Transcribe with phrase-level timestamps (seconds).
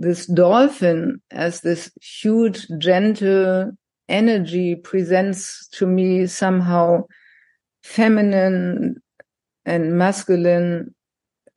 [0.00, 3.70] this dolphin as this huge, gentle
[4.08, 7.02] energy presents to me somehow
[7.82, 8.96] feminine
[9.66, 10.94] and masculine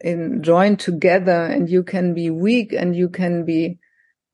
[0.01, 3.79] in joined together and you can be weak and you can be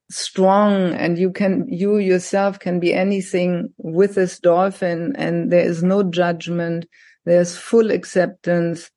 [0.10, 5.84] strong and you can you yourself can be anything with this dolphin and there is
[5.84, 6.88] no judgment.
[7.26, 8.90] There's full acceptance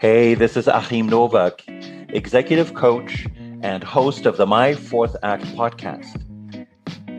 [0.00, 1.62] hey this is Achim Nowak
[2.08, 3.26] executive coach
[3.60, 6.66] and host of the my fourth act podcast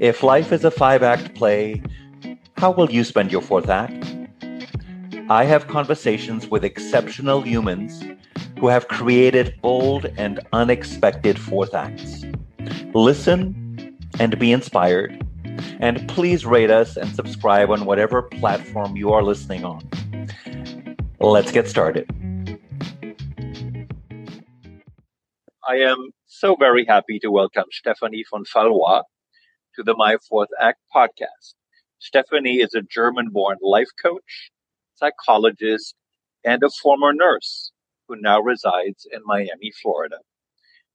[0.02, 1.80] if life is a five act play
[2.58, 4.04] how will you spend your fourth act
[5.30, 8.04] I have conversations with exceptional humans
[8.60, 12.26] who have created bold and unexpected fourth acts.
[12.94, 15.26] Listen and be inspired.
[15.80, 19.90] And please rate us and subscribe on whatever platform you are listening on.
[21.22, 22.10] Let's get started.
[25.68, 29.04] I am so very happy to welcome Stefanie von Fallois
[29.76, 31.54] to the My Fourth Act podcast.
[32.02, 34.52] Stefanie is a German born life coach
[34.96, 35.94] psychologist,
[36.44, 37.72] and a former nurse
[38.08, 40.18] who now resides in Miami, Florida.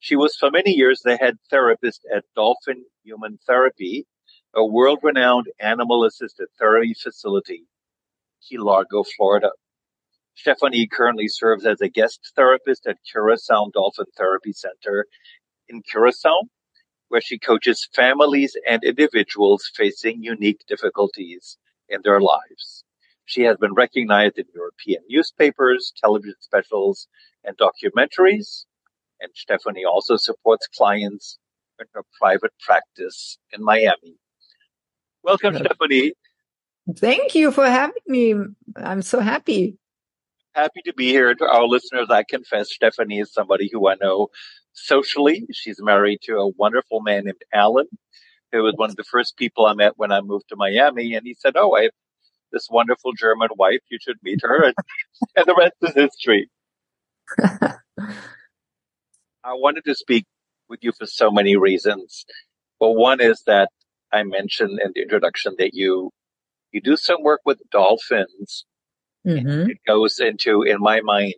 [0.01, 4.05] She was for many years the head therapist at Dolphin Human Therapy,
[4.55, 7.65] a world renowned animal assisted therapy facility,
[8.43, 9.51] Key Largo, Florida.
[10.37, 15.07] Stefanie currently serves as a guest therapist at Curacao Dolphin Therapy Center
[15.69, 16.43] in Curacao,
[17.09, 21.57] where she coaches families and individuals facing unique difficulties
[21.89, 22.85] in their lives.
[23.25, 27.09] She has been recognized in European newspapers, television specials,
[27.43, 28.67] and documentaries.
[29.21, 31.39] And Stefanie also supports clients
[31.81, 34.17] in her private practice in Miami.
[35.23, 36.13] Welcome, Stefanie.
[36.99, 38.35] Thank you for having me.
[38.77, 39.77] I'm so happy.
[40.57, 41.35] Happy to be here.
[41.35, 44.29] To our listeners, I confess Stephanie is somebody who I know
[44.73, 45.47] socially.
[45.53, 47.87] She's married to a wonderful man named Alan,
[48.53, 51.15] who was one of the first people I met when I moved to Miami.
[51.15, 51.91] And he said, Oh, I have
[52.53, 53.81] this wonderful German wife.
[53.91, 54.65] You should meet her.
[54.65, 54.75] And,
[55.37, 56.49] and the rest is history.
[59.45, 60.25] I wanted to speak
[60.71, 62.25] with you for so many reasons.
[62.81, 63.69] But one is that
[64.11, 66.13] I mentioned in the introduction that you
[66.73, 68.65] you do some work with dolphins.
[69.27, 69.71] Mm-hmm.
[69.71, 71.35] It goes into, in my mind,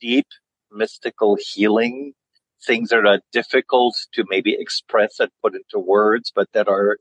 [0.00, 0.26] deep
[0.70, 2.12] mystical healing,
[2.66, 6.98] things that are difficult to maybe express and put into words, but that are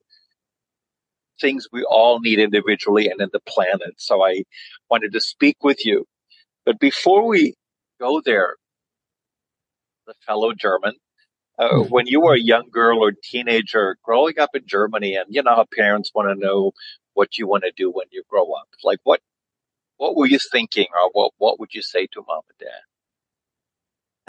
[1.40, 3.94] things we all need individually and in the planet.
[3.98, 4.44] So I
[4.90, 6.06] wanted to speak with you.
[6.66, 7.56] But before we
[8.00, 8.56] go there,
[10.06, 10.94] the fellow German,
[11.60, 11.94] uh, mm-hmm.
[11.94, 15.56] when you were a young girl or teenager growing up in Germany, and you know
[15.56, 16.72] how parents want to know
[17.14, 19.20] what you want to do when you grow up, like what
[19.98, 22.82] what were you thinking, or what what would you say to mom and dad?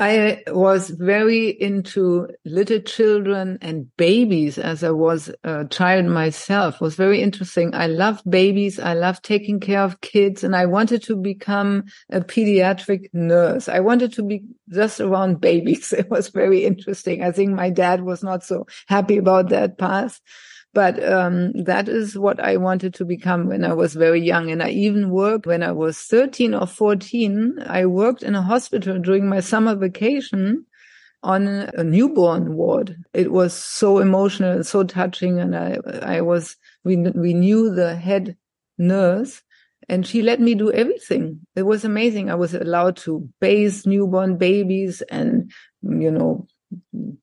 [0.01, 6.77] I was very into little children and babies as I was a child myself.
[6.77, 7.75] It was very interesting.
[7.75, 8.79] I loved babies.
[8.79, 13.69] I loved taking care of kids and I wanted to become a pediatric nurse.
[13.69, 15.93] I wanted to be just around babies.
[15.99, 17.25] It was very interesting.
[17.25, 20.21] I think my dad was not so happy about that path.
[20.75, 24.51] But um, that is what I wanted to become when I was very young.
[24.51, 27.59] And I even worked when I was 13 or 14.
[27.67, 30.67] I worked in a hospital during my summer vacation
[31.23, 32.97] on a newborn ward.
[33.13, 35.41] It was so emotional and so touching.
[35.41, 38.37] And I, I was, we, we knew the head
[38.77, 39.43] nurse
[39.89, 41.41] and she let me do everything.
[41.57, 42.31] It was amazing.
[42.31, 45.51] I was allowed to bathe newborn babies and,
[45.83, 46.47] you know,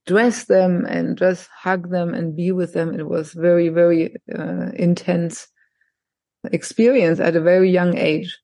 [0.06, 2.98] dress them and just hug them and be with them.
[2.98, 5.48] It was very, very uh, intense
[6.52, 8.38] experience at a very young age.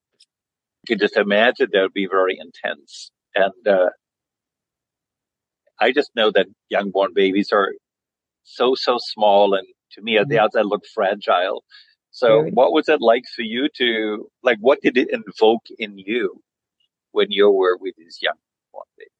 [0.89, 3.11] You can just imagine that would be very intense.
[3.35, 3.91] And uh,
[5.81, 7.73] I just know that young born babies are
[8.45, 10.45] so, so small and to me at the mm-hmm.
[10.45, 11.65] outside look fragile.
[12.11, 16.43] So what was it like for you to, like, what did it invoke in you
[17.13, 18.37] when you were with these young
[18.71, 19.12] born babies?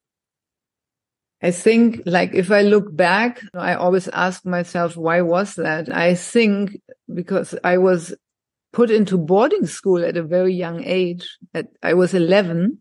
[1.43, 5.93] I think like if I look back, I always ask myself, why was that?
[5.93, 6.79] I think
[7.13, 8.15] because I was
[8.71, 11.37] put into boarding school at a very young age.
[11.53, 12.79] At, I was 11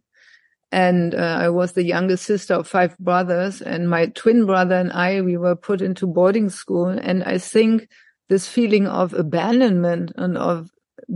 [0.71, 4.93] and uh, I was the youngest sister of five brothers and my twin brother and
[4.93, 6.87] I, we were put into boarding school.
[6.87, 7.89] And I think
[8.29, 10.71] this feeling of abandonment and of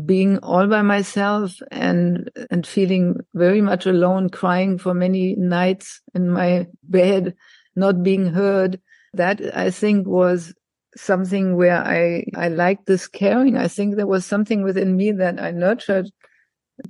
[0.05, 6.29] being all by myself and and feeling very much alone crying for many nights in
[6.29, 7.35] my bed
[7.75, 8.79] not being heard
[9.15, 10.53] that i think was
[10.97, 15.41] something where i i liked this caring i think there was something within me that
[15.41, 16.11] i nurtured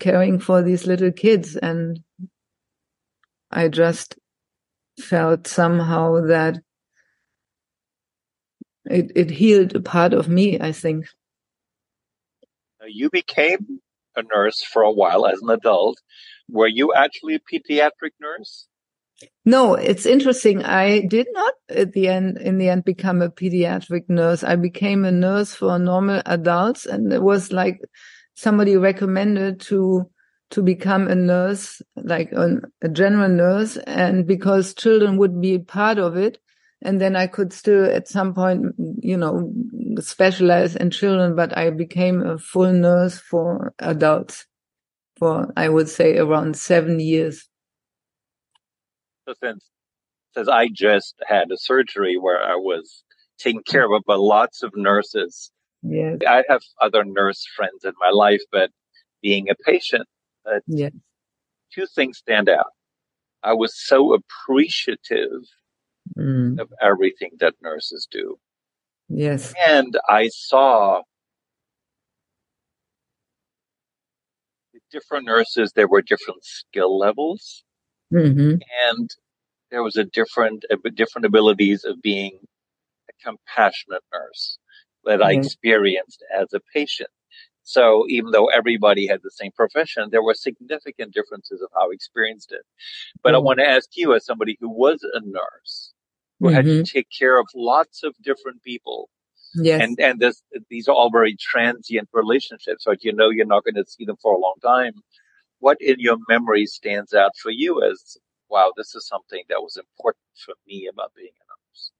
[0.00, 2.00] caring for these little kids and
[3.50, 4.16] I just
[5.00, 6.58] felt somehow that
[8.84, 11.06] it, it healed a part of me, I think.
[12.86, 13.80] You became
[14.16, 15.98] a nurse for a while as an adult.
[16.48, 18.68] Were you actually a pediatric nurse?
[19.44, 20.62] No, it's interesting.
[20.64, 24.44] I did not at the end, in the end, become a pediatric nurse.
[24.44, 27.80] I became a nurse for normal adults and it was like
[28.34, 30.10] somebody recommended to,
[30.50, 33.78] to become a nurse, like a, a general nurse.
[33.78, 36.38] And because children would be part of it,
[36.82, 39.50] and then I could still at some point, you know,
[40.00, 44.46] specialize in children, but I became a full nurse for adults
[45.18, 47.48] for, I would say, around seven years.
[49.26, 49.70] So since,
[50.34, 53.04] since I just had a surgery where I was
[53.38, 55.50] taken care of by lots of nurses.
[55.82, 56.16] Yeah.
[56.26, 58.70] I have other nurse friends in my life, but
[59.22, 60.06] being a patient,
[60.46, 60.90] uh, yeah.
[61.72, 62.72] two things stand out.
[63.42, 65.42] I was so appreciative
[66.18, 66.58] mm.
[66.58, 68.38] of everything that nurses do.
[69.08, 69.54] Yes.
[69.66, 71.02] And I saw
[74.90, 77.64] different nurses, there were different skill levels.
[78.12, 78.56] Mm-hmm.
[78.88, 79.10] And
[79.70, 80.64] there was a different,
[80.94, 82.38] different abilities of being
[83.08, 84.58] a compassionate nurse
[85.04, 87.10] that I experienced as a patient.
[87.62, 91.94] So even though everybody had the same profession, there were significant differences of how I
[91.94, 92.62] experienced it.
[93.22, 93.36] But mm-hmm.
[93.36, 95.92] I want to ask you as somebody who was a nurse,
[96.38, 96.54] who mm-hmm.
[96.54, 96.82] had to mm-hmm.
[96.84, 99.08] take care of lots of different people.
[99.54, 99.80] Yes.
[99.82, 102.84] And, and this, these are all very transient relationships.
[102.84, 104.92] So you know you're not going to see them for a long time.
[105.60, 108.18] What in your memory stands out for you as,
[108.50, 111.90] wow, this is something that was important for me about being a nurse?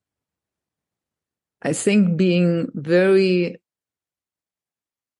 [1.62, 3.56] I think being very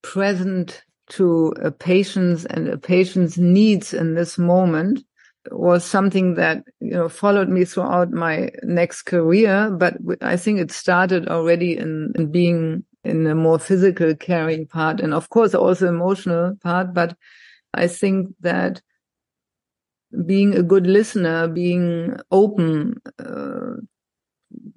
[0.03, 5.06] present to a patient's and a patient's needs in this moment
[5.51, 10.71] was something that you know followed me throughout my next career but i think it
[10.71, 15.89] started already in, in being in a more physical caring part and of course also
[15.89, 17.17] emotional part but
[17.75, 18.81] i think that
[20.25, 23.75] being a good listener being open uh,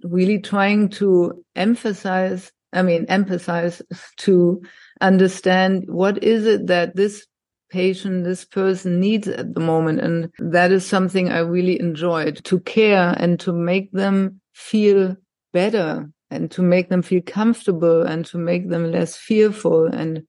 [0.03, 3.81] really trying to emphasize i mean emphasize
[4.17, 4.61] to
[5.01, 7.25] understand what is it that this
[7.69, 9.99] patient this person needs at the moment.
[9.99, 15.15] And that is something I really enjoyed to care and to make them feel
[15.53, 19.85] better and to make them feel comfortable and to make them less fearful.
[19.85, 20.23] And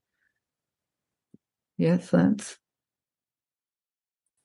[1.76, 2.58] yes, that's.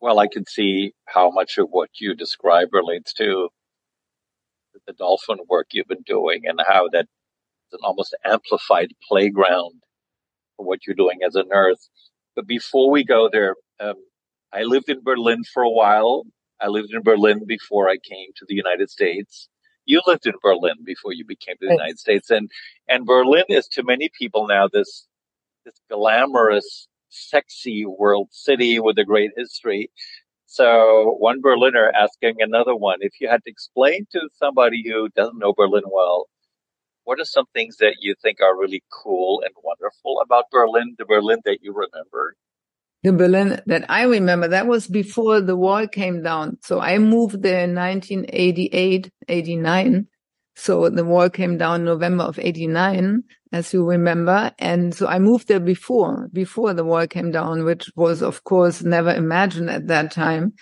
[0.01, 3.50] Well, I can see how much of what you describe relates to
[4.86, 9.81] the dolphin work you've been doing and how that is an almost amplified playground
[10.56, 11.89] for what you're doing as a nurse.
[12.36, 13.96] But before we go there, um,
[14.54, 16.24] I lived in Berlin for a while.
[16.62, 19.50] I lived in Berlin before I came to the United States.
[19.86, 22.50] You lived in Berlin before you became to the United States, and
[22.88, 25.08] and Berlin is to many people now this
[25.66, 29.92] this glamorous, sexy world city with a great history.
[30.46, 35.40] So one Berliner asking another one, if you had to explain to somebody who doesn't
[35.40, 36.28] know Berlin well,
[37.06, 41.06] what are some things that you think are really cool and wonderful about Berlin, the
[41.06, 42.36] Berlin that you remember?
[43.04, 46.57] The Berlin that I remember, that was before the wall came down.
[46.63, 50.08] So I moved there in 1988, 89.
[50.56, 54.51] So the wall came down November of 89, as you remember.
[54.58, 58.82] And so I moved there before, before the wall came down, which was, of course,
[58.82, 60.53] never imagined at that time.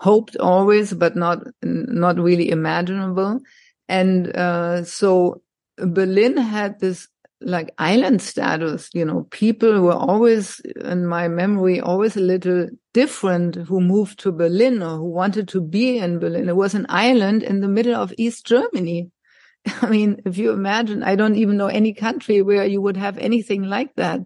[0.00, 3.40] Hoped always, but not, not really imaginable.
[3.88, 5.42] And, uh, so
[5.76, 7.08] Berlin had this
[7.40, 13.56] like island status, you know, people were always in my memory, always a little different
[13.56, 16.48] who moved to Berlin or who wanted to be in Berlin.
[16.48, 19.10] It was an island in the middle of East Germany.
[19.82, 23.18] I mean, if you imagine, I don't even know any country where you would have
[23.18, 24.20] anything like that.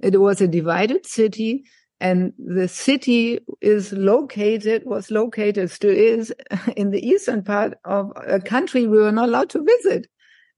[0.00, 1.64] It was a divided city
[2.00, 6.32] and the city is located, was located, still is
[6.76, 10.06] in the eastern part of a country we were not allowed to visit.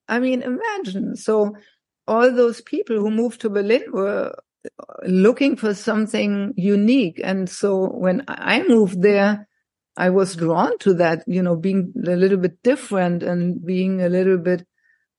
[0.08, 1.16] I mean, imagine.
[1.16, 1.56] So
[2.06, 4.34] all those people who moved to Berlin were
[5.04, 7.20] looking for something unique.
[7.22, 9.48] And so when I moved there,
[9.96, 14.08] I was drawn to that, you know, being a little bit different and being a
[14.08, 14.66] little bit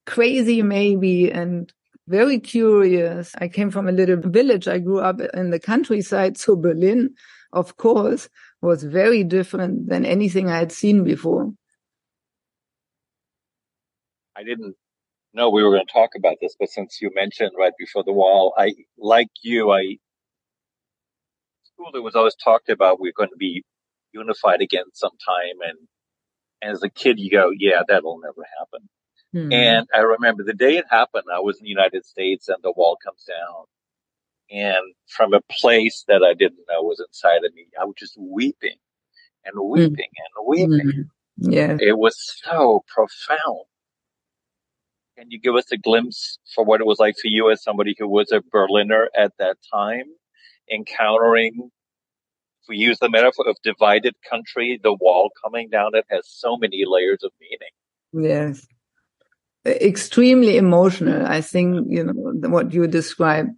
[0.06, 1.72] crazy, maybe, and
[2.08, 3.34] very curious.
[3.38, 4.67] I came from a little village.
[4.67, 6.38] I grew up in the countryside.
[6.38, 7.15] So Berlin,
[7.51, 8.29] of course,
[8.62, 11.51] was very different than anything I had seen before.
[14.38, 14.75] I didn't
[15.34, 18.13] know we were going to talk about this, but since you mentioned right before the
[18.13, 19.98] wall, I, like you, I,
[21.63, 23.63] school, there was always talked about we're going to be
[24.13, 25.60] unified again sometime.
[25.67, 25.77] And,
[26.62, 28.89] as a kid, you go, yeah, that'll never happen.
[29.36, 29.53] Mm-hmm.
[29.53, 32.72] And I remember the day it happened, I was in the United States and the
[32.72, 33.65] wall comes down.
[34.50, 38.17] And from a place that I didn't know was inside of me, I was just
[38.17, 38.77] weeping
[39.46, 39.70] and hmm.
[39.70, 40.38] weeping mm-hmm.
[40.38, 41.06] and weeping.
[41.41, 41.51] Mm-hmm.
[41.51, 41.77] Yeah.
[41.79, 43.65] It was so profound.
[45.18, 47.96] Can you give us a glimpse for what it was like for you as somebody
[47.98, 50.06] who was a Berliner at that time,
[50.72, 51.72] encountering,
[52.62, 56.56] if we use the metaphor of divided country, the wall coming down it has so
[56.56, 58.30] many layers of meaning?
[58.30, 58.68] Yes.
[59.66, 61.26] Extremely emotional.
[61.26, 62.14] I think, you know,
[62.50, 63.50] what you described,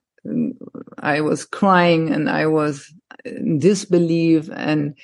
[1.00, 2.94] I was crying and I was
[3.25, 4.96] in disbelief and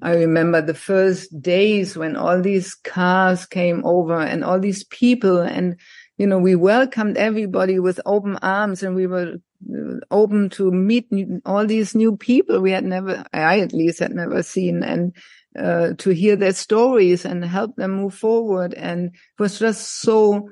[0.00, 5.40] I remember the first days when all these cars came over and all these people
[5.40, 5.76] and
[6.18, 9.36] you know, we welcomed everybody with open arms and we were
[9.72, 11.08] uh, open to meet
[11.46, 15.14] all these new people we had never, I at least had never seen and
[15.58, 18.74] uh, to hear their stories and help them move forward.
[18.74, 20.50] And it was just so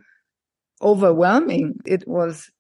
[0.80, 1.80] overwhelming.
[1.84, 2.50] It was,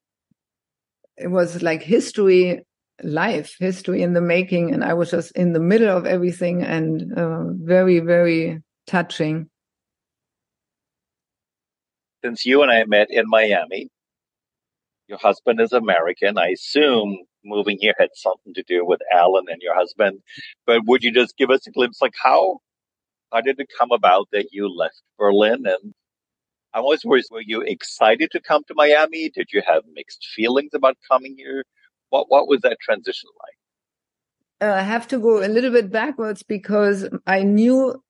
[1.16, 2.62] it was like history,
[3.02, 4.72] life, history in the making.
[4.72, 9.48] And I was just in the middle of everything and uh, very, very touching
[12.26, 13.88] since you and I met in Miami,
[15.06, 16.38] your husband is American.
[16.38, 20.20] I assume moving here had something to do with Alan and your husband.
[20.66, 22.58] But would you just give us a glimpse, like how
[23.32, 25.66] how did it come about that you left Berlin?
[25.66, 25.94] And
[26.74, 29.30] I was worried, were you excited to come to Miami?
[29.30, 31.64] Did you have mixed feelings about coming here?
[32.10, 34.68] What what was that transition like?
[34.68, 38.02] Uh, I have to go a little bit backwards because I knew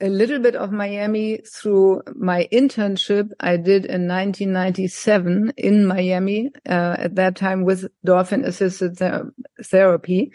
[0.00, 6.96] a little bit of Miami through my internship I did in 1997 in Miami, uh,
[6.98, 10.32] at that time with dolphin assisted ther- therapy.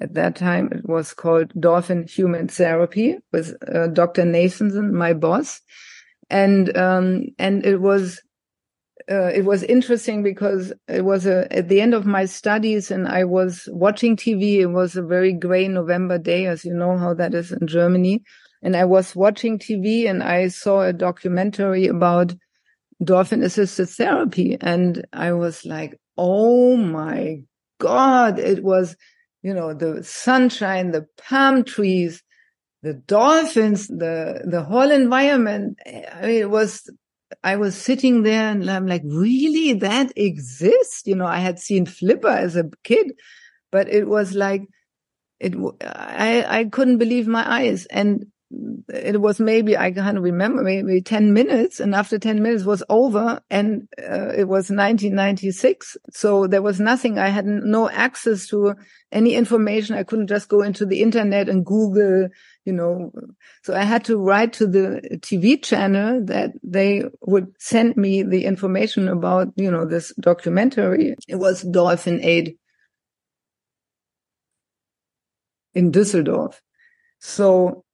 [0.00, 4.22] At that time, it was called dolphin human therapy with uh, Dr.
[4.24, 5.62] Nathanson, my boss.
[6.28, 8.20] And, um, and it was,
[9.10, 13.06] uh, it was interesting because it was a, at the end of my studies and
[13.06, 14.58] I was watching TV.
[14.58, 18.22] It was a very gray November day, as you know how that is in Germany
[18.62, 22.34] and I was watching TV and I saw a documentary about
[23.04, 24.56] dolphin assisted therapy.
[24.60, 27.42] And I was like, Oh my
[27.78, 28.38] God.
[28.38, 28.96] It was,
[29.42, 32.22] you know, the sunshine, the palm trees,
[32.82, 35.78] the dolphins, the, the whole environment.
[35.86, 36.90] I mean, it was,
[37.42, 39.74] I was sitting there and I'm like, really?
[39.74, 41.06] That exists?
[41.06, 43.12] You know, I had seen Flipper as a kid,
[43.72, 44.62] but it was like,
[45.40, 47.86] it, I, I couldn't believe my eyes.
[47.86, 48.26] And
[48.88, 53.40] it was maybe I can't remember maybe 10 minutes and after 10 minutes was over
[53.50, 58.76] and uh, it was 1996 so there was nothing I had no access to
[59.10, 62.28] any information I couldn't just go into the internet and google
[62.66, 63.12] you know
[63.62, 68.44] so I had to write to the TV channel that they would send me the
[68.44, 72.56] information about you know this documentary it was Dolphin Aid
[75.74, 76.60] in Düsseldorf
[77.18, 77.84] so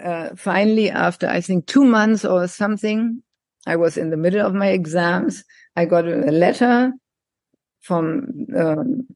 [0.00, 3.22] uh, finally, after I think two months or something,
[3.66, 5.44] I was in the middle of my exams.
[5.74, 6.92] I got a letter
[7.80, 9.06] from, um,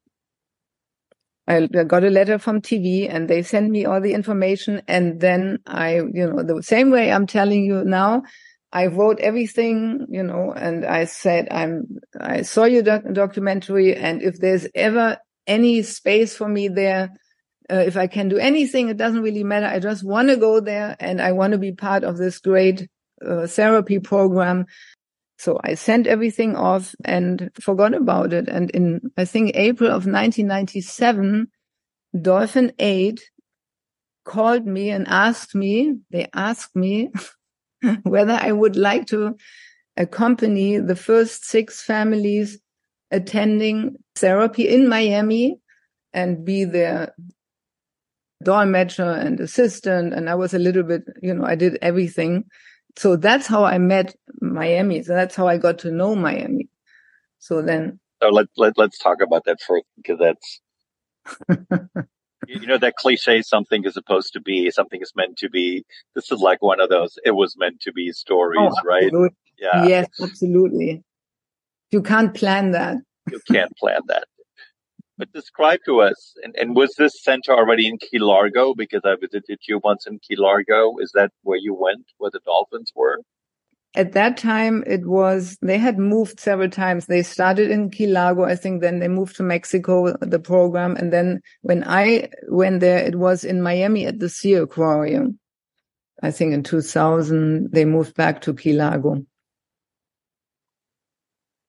[1.50, 4.82] I got a letter from TV and they sent me all the information.
[4.86, 8.22] And then I, you know, the same way I'm telling you now,
[8.72, 14.22] I wrote everything, you know, and I said, I'm, I saw your doc- documentary and
[14.22, 17.10] if there's ever any space for me there,
[17.70, 19.66] uh, if I can do anything, it doesn't really matter.
[19.66, 22.88] I just want to go there and I want to be part of this great
[23.26, 24.66] uh, therapy program.
[25.40, 28.46] So I sent everything off and forgot about it.
[28.46, 31.46] And in, I think April of 1997,
[32.20, 33.22] Dolphin Aid
[34.26, 37.10] called me and asked me, they asked me
[38.02, 39.34] whether I would like to
[39.96, 42.58] accompany the first six families
[43.10, 45.58] attending therapy in Miami
[46.12, 47.14] and be their
[48.44, 50.12] dolmetscher and assistant.
[50.12, 52.44] And I was a little bit, you know, I did everything.
[53.00, 55.02] So that's how I met Miami.
[55.02, 56.68] So that's how I got to know Miami.
[57.38, 57.98] So then.
[58.22, 60.60] So let, let, let's talk about that first because that's,
[62.46, 65.86] you know, that cliche, something is supposed to be, something is meant to be.
[66.14, 69.10] This is like one of those, it was meant to be stories, oh, right?
[69.58, 69.86] Yeah.
[69.86, 71.02] Yes, absolutely.
[71.90, 72.98] You can't plan that.
[73.30, 74.24] you can't plan that.
[75.20, 78.74] But describe to us, and, and was this center already in Key Largo?
[78.74, 80.96] Because I visited you once in Key Largo.
[80.98, 83.18] Is that where you went, where the dolphins were?
[83.94, 88.44] at that time it was they had moved several times they started in key largo
[88.44, 92.98] i think then they moved to mexico the program and then when i went there
[92.98, 95.36] it was in miami at the Seaquarium
[96.22, 99.24] i think in 2000 they moved back to key largo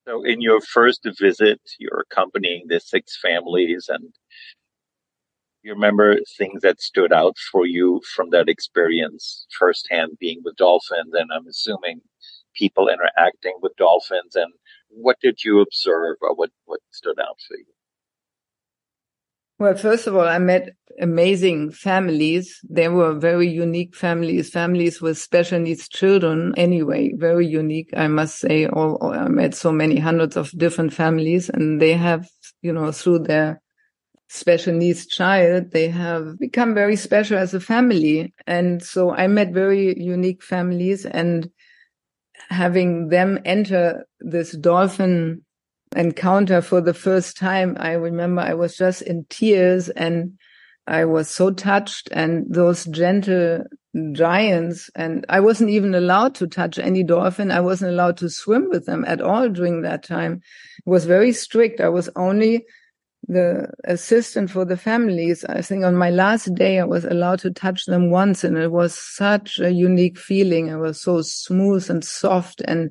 [0.06, 4.14] so in your first visit you're accompanying the six families and
[5.62, 11.12] you remember things that stood out for you from that experience firsthand being with dolphins
[11.14, 12.00] and i'm assuming
[12.54, 14.52] people interacting with dolphins and
[14.92, 17.64] what did you observe or what, what stood out for you?
[19.62, 22.58] Well, first of all, I met amazing families.
[22.68, 27.90] They were very unique families, families with special needs children anyway, very unique.
[27.96, 31.92] I must say, all, all, I met so many hundreds of different families and they
[31.92, 32.28] have,
[32.62, 33.62] you know, through their
[34.28, 38.34] special needs child, they have become very special as a family.
[38.48, 41.48] And so I met very unique families and
[42.50, 45.44] having them enter this dolphin
[45.96, 50.38] encounter for the first time, I remember I was just in tears and
[50.86, 53.64] I was so touched and those gentle
[54.12, 57.50] giants and I wasn't even allowed to touch any dolphin.
[57.50, 60.40] I wasn't allowed to swim with them at all during that time.
[60.84, 61.80] It was very strict.
[61.80, 62.64] I was only
[63.28, 65.44] the assistant for the families.
[65.44, 68.72] I think on my last day, I was allowed to touch them once and it
[68.72, 70.68] was such a unique feeling.
[70.68, 72.90] It was so smooth and soft and,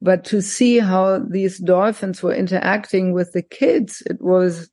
[0.00, 4.70] but to see how these dolphins were interacting with the kids, it was,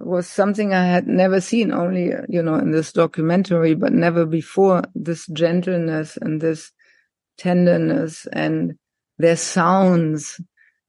[0.00, 4.82] was something I had never seen only, you know, in this documentary, but never before
[4.94, 6.72] this gentleness and this
[7.38, 8.74] tenderness and
[9.18, 10.40] their sounds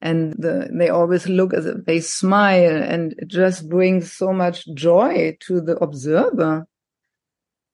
[0.02, 4.68] and the, they always look as if they smile and it just brings so much
[4.76, 6.68] joy to the observer.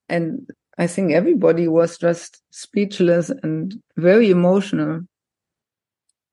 [0.07, 5.01] And I think everybody was just speechless and very emotional.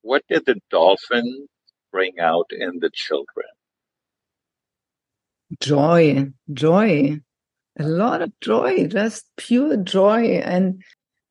[0.02, 1.48] What did the dolphin
[1.92, 3.46] bring out in the children?
[5.60, 7.20] Joy, joy,
[7.78, 10.40] a lot of joy, just pure joy.
[10.44, 10.82] And,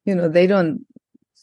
[0.06, 0.86] you know, they don't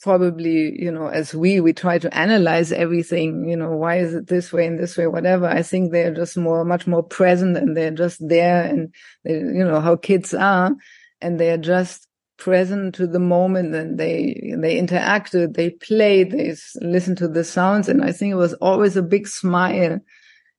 [0.03, 4.27] probably, you know, as we, we try to analyze everything, you know, why is it
[4.27, 5.47] this way and this way, whatever.
[5.47, 8.93] I think they're just more, much more present and they're just there and
[9.25, 10.75] they, you know, how kids are
[11.23, 17.19] and they're just present to the moment and they, they interacted, they played, they listened
[17.19, 17.89] to the sounds.
[17.89, 20.01] And I think it was always a big smile.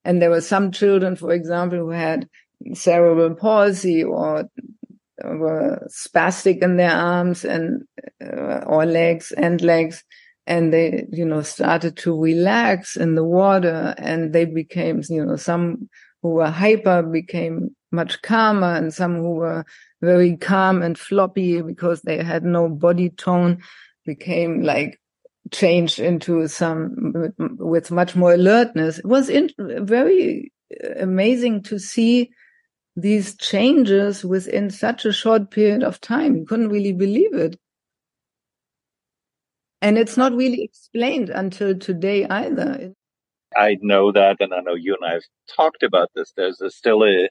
[0.03, 2.27] And there were some children, for example, who had
[2.73, 4.49] cerebral palsy or
[5.23, 7.83] were spastic in their arms and
[8.23, 10.03] uh, or legs and legs
[10.47, 15.35] and they you know started to relax in the water and they became you know
[15.35, 15.89] some
[16.21, 19.65] who were hyper became much calmer and some who were
[20.05, 23.61] very calm and floppy because they had no body tone
[24.05, 24.99] became like
[25.51, 27.13] changed into some
[27.59, 30.51] with, much more alertness it was in, very
[30.83, 32.29] uh, amazing to see
[32.95, 36.35] these changes within such a short period of time.
[36.37, 37.57] You couldn't really believe it.
[39.81, 42.93] And it's not really explained until today either.
[43.55, 45.23] I know that, and I know you and I have
[45.55, 46.33] talked about this.
[46.35, 47.29] There's a, still a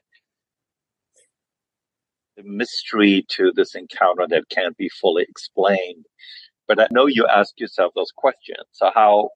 [2.43, 6.05] mystery to this encounter that can't be fully explained.
[6.67, 8.65] But I know you ask yourself those questions.
[8.71, 9.29] So how,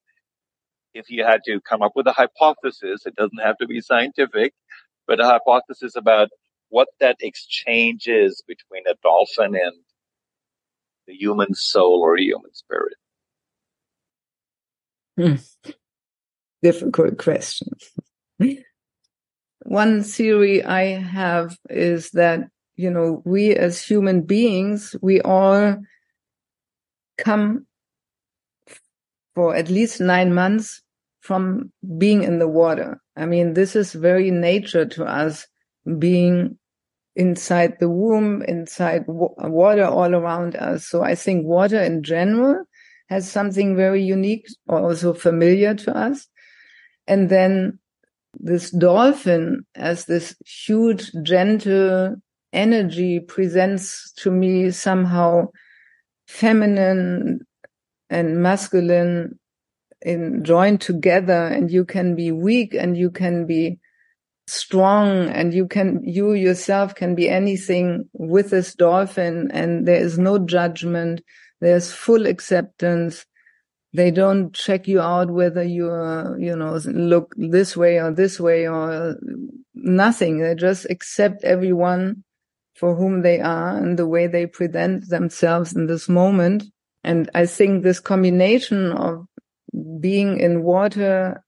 [0.94, 4.52] if you had to come up with a hypothesis, it doesn't have to be scientific,
[5.06, 6.28] but a hypothesis about
[6.68, 9.72] what that exchange is between a dolphin and
[11.06, 12.94] the human soul or human spirit.
[15.16, 15.34] Hmm.
[16.62, 17.68] Difficult question.
[19.62, 22.48] One theory I have is that,
[22.80, 25.76] you know, we as human beings, we all
[27.18, 27.66] come
[29.34, 30.82] for at least nine months
[31.20, 32.98] from being in the water.
[33.16, 35.46] I mean, this is very nature to us
[35.98, 36.58] being
[37.16, 40.86] inside the womb, inside water all around us.
[40.86, 42.64] So I think water in general
[43.10, 46.26] has something very unique, also familiar to us.
[47.06, 47.78] And then
[48.38, 52.16] this dolphin as this huge, gentle
[52.52, 55.46] energy presents to me somehow
[56.26, 57.40] feminine
[58.08, 59.38] and masculine
[60.02, 63.78] in joined together and you can be weak and you can be
[64.46, 70.18] strong and you can you yourself can be anything with this dolphin and there is
[70.18, 71.20] no judgment
[71.60, 73.26] there's full acceptance.
[73.92, 78.66] They don't check you out whether you're you know look this way or this way
[78.68, 79.16] or
[79.74, 80.38] nothing.
[80.38, 82.24] They just accept everyone
[82.80, 86.64] for whom they are and the way they present themselves in this moment
[87.02, 89.26] And I think this combination of
[90.00, 91.42] being in water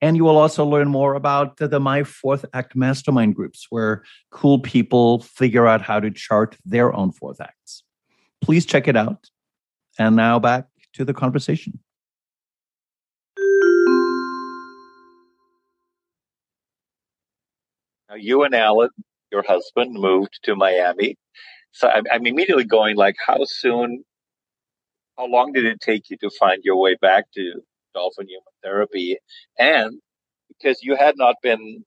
[0.02, 4.58] And you will also learn more about the, My Fourth Act mastermind groups, where cool
[4.60, 7.84] people figure out how to chart their own fourth acts.
[8.42, 9.30] Please check it out.
[10.00, 11.78] And now back to the conversation.
[18.18, 18.90] You and Alan,
[19.32, 21.18] your husband, moved to Miami.
[21.72, 24.04] So I'm, I'm immediately going like, how soon,
[25.18, 27.62] how long did it take you to find your way back to
[27.94, 29.18] dolphin human therapy?
[29.58, 30.00] And
[30.48, 31.84] because you had not been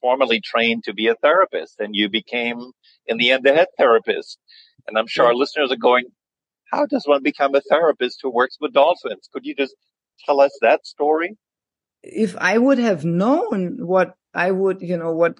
[0.00, 2.72] formally trained to be a therapist and you became
[3.06, 4.38] in the end a head therapist.
[4.86, 6.04] And I'm sure our listeners are going,
[6.70, 9.28] how does one become a therapist who works with dolphins?
[9.32, 9.74] Could you just
[10.26, 11.36] tell us that story?
[12.02, 15.38] If I would have known what I would, you know, what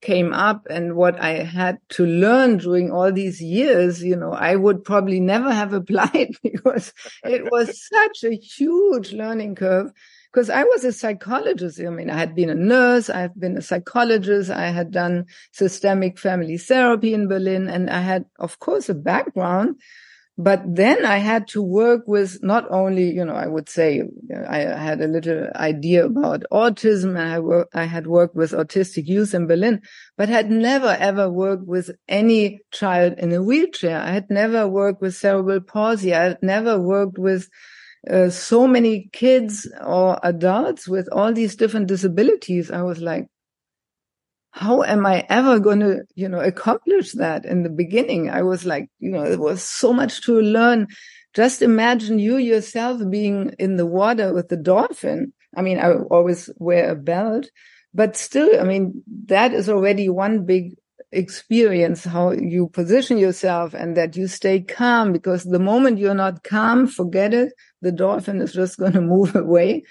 [0.00, 4.56] came up and what I had to learn during all these years, you know, I
[4.56, 6.92] would probably never have applied because
[7.24, 9.90] it was such a huge learning curve.
[10.32, 11.80] Because I was a psychologist.
[11.80, 13.08] I mean, I had been a nurse.
[13.08, 14.50] I've been a psychologist.
[14.50, 19.76] I had done systemic family therapy in Berlin and I had, of course, a background
[20.40, 24.04] but then I had to work with not only, you know, I would say
[24.48, 29.08] I had a little idea about autism and I, work, I had worked with autistic
[29.08, 29.82] youth in Berlin,
[30.16, 34.00] but had never ever worked with any child in a wheelchair.
[34.00, 36.14] I had never worked with cerebral palsy.
[36.14, 37.48] I had never worked with
[38.08, 42.70] uh, so many kids or adults with all these different disabilities.
[42.70, 43.26] I was like,
[44.58, 48.28] how am I ever going to, you know, accomplish that in the beginning?
[48.28, 50.88] I was like, you know, there was so much to learn.
[51.32, 55.32] Just imagine you yourself being in the water with the dolphin.
[55.56, 57.48] I mean, I always wear a belt,
[57.94, 60.74] but still, I mean, that is already one big
[61.12, 66.42] experience, how you position yourself and that you stay calm because the moment you're not
[66.42, 67.52] calm, forget it.
[67.82, 69.84] The dolphin is just going to move away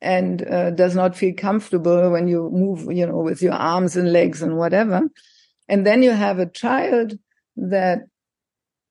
[0.00, 4.12] and uh, does not feel comfortable when you move, you know, with your arms and
[4.12, 5.02] legs and whatever.
[5.68, 7.18] And then you have a child
[7.56, 8.00] that,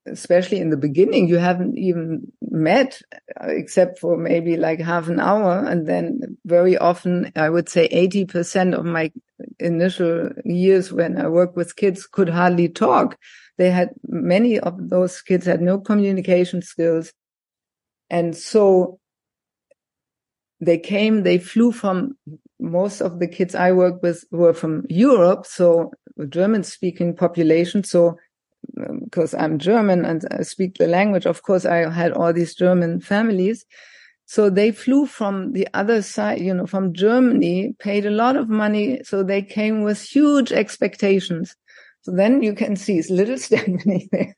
[0.05, 3.01] especially in the beginning, you haven't even met
[3.41, 5.65] uh, except for maybe like half an hour.
[5.65, 9.11] And then very often, I would say 80% of my
[9.59, 13.17] initial years when I worked with kids could hardly talk.
[13.57, 17.13] They had many of those kids had no communication skills.
[18.09, 18.99] And so
[20.59, 22.17] they came, they flew from
[22.59, 25.91] most of the kids I worked with were from Europe, so
[26.29, 27.83] German speaking population.
[27.83, 28.17] So
[29.03, 32.55] because um, I'm German and I speak the language, of course, I had all these
[32.55, 33.65] German families.
[34.25, 38.49] So they flew from the other side, you know, from Germany, paid a lot of
[38.49, 39.01] money.
[39.03, 41.55] So they came with huge expectations.
[42.01, 44.35] So then you can see little Stefanie there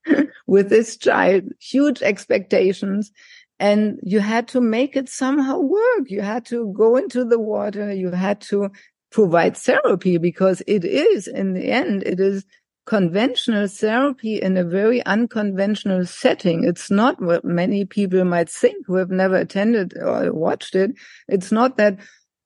[0.47, 3.11] with this child, huge expectations
[3.59, 6.07] and you had to make it somehow work.
[6.07, 7.93] You had to go into the water.
[7.93, 8.69] You had to
[9.11, 12.45] provide therapy because it is in the end, it is
[12.85, 16.63] conventional therapy in a very unconventional setting.
[16.63, 20.91] It's not what many people might think who have never attended or watched it.
[21.27, 21.99] It's not that,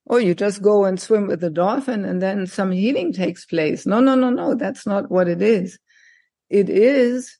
[0.09, 3.85] oh, you just go and swim with the dolphin and then some healing takes place.
[3.85, 4.55] No, no, no, no.
[4.55, 5.79] That's not what it is.
[6.49, 7.37] It is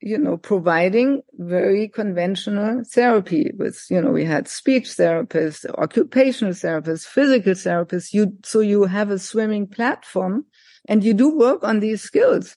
[0.00, 7.06] you know, providing very conventional therapy with, you know, we had speech therapists, occupational therapists,
[7.06, 8.12] physical therapists.
[8.12, 10.46] You, so you have a swimming platform
[10.88, 12.56] and you do work on these skills,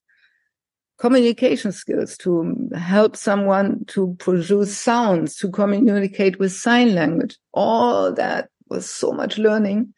[0.98, 7.38] communication skills to help someone to produce sounds, to communicate with sign language.
[7.54, 9.94] All that was so much learning.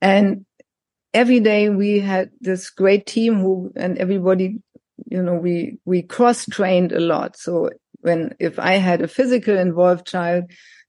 [0.00, 0.44] And
[1.14, 4.58] every day we had this great team who, and everybody
[5.16, 7.38] you know, we, we cross trained a lot.
[7.38, 10.44] So when, if I had a physical involved child,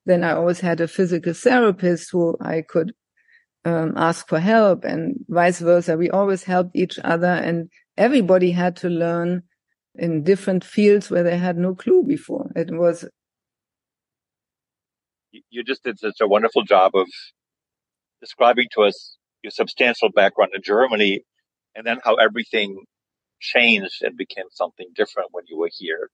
[0.06, 2.92] then I always had a physical therapist who I could
[3.64, 5.96] um, ask for help and vice versa.
[5.96, 9.44] We always helped each other and everybody had to learn
[9.96, 12.52] in different fields where they had no clue before.
[12.54, 13.08] It was.
[15.32, 17.08] You just did such a wonderful job of
[18.20, 21.22] describing to us your substantial background in Germany
[21.76, 22.84] and then how everything
[23.40, 26.10] changed and became something different when you were here.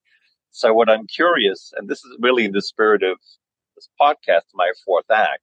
[0.50, 3.18] So what I'm curious, and this is really in the spirit of
[3.76, 5.42] this podcast, my fourth act,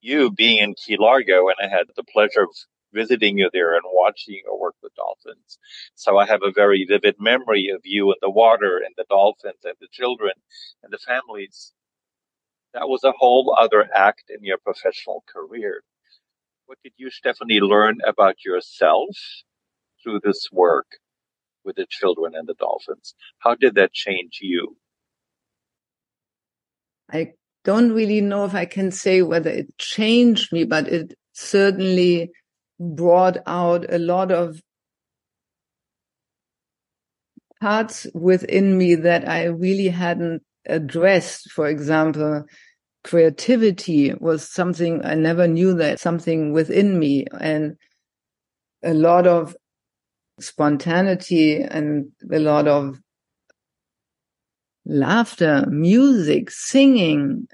[0.00, 2.50] you being in Key Largo, and I had the pleasure of
[2.92, 5.58] visiting you there and watching your work with dolphins.
[5.94, 9.64] So I have a very vivid memory of you and the water and the dolphins
[9.64, 10.32] and the children
[10.82, 11.72] and the families.
[12.74, 15.82] That was a whole other act in your professional career.
[16.66, 19.16] What did you, Stefanie, learn about yourself
[20.02, 20.86] through this work
[21.64, 23.14] with the children and the dolphins?
[23.38, 24.76] How did that change you?
[27.10, 27.32] I
[27.64, 32.30] don't really know if I can say whether it changed me, but it certainly
[32.80, 34.60] brought out a lot of
[37.60, 41.52] parts within me that I really hadn't addressed.
[41.52, 42.44] For example,
[43.04, 47.76] creativity was something I never knew that something within me and
[48.82, 49.56] a lot of
[50.40, 52.98] spontaneity and a lot of
[54.84, 57.46] laughter, music, singing,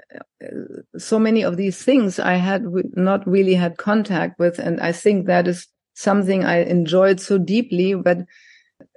[0.42, 2.64] uh, so many of these things I had
[2.94, 4.58] not really had contact with.
[4.58, 8.18] And I think that is something I enjoyed so deeply, but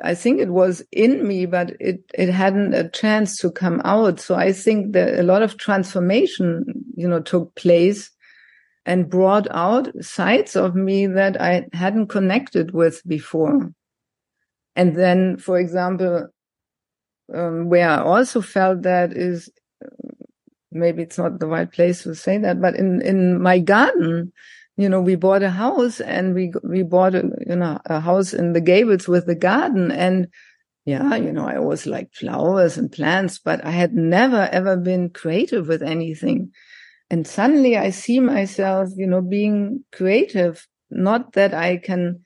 [0.03, 4.19] I think it was in me, but it, it hadn't a chance to come out.
[4.19, 6.65] So I think that a lot of transformation,
[6.95, 8.11] you know, took place
[8.85, 13.71] and brought out sides of me that I hadn't connected with before.
[14.75, 16.27] And then, for example,
[17.33, 19.49] um, where I also felt that is
[20.71, 24.31] maybe it's not the right place to say that, but in in my garden,
[24.77, 28.33] you know, we bought a house and we we bought a you know a house
[28.33, 30.27] in the Gables with the garden and
[30.85, 35.09] yeah, you know, I always liked flowers and plants, but I had never ever been
[35.11, 36.51] creative with anything.
[37.11, 40.65] And suddenly I see myself, you know, being creative.
[40.89, 42.21] Not that I can